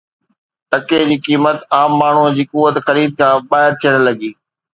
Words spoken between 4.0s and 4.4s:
لڳي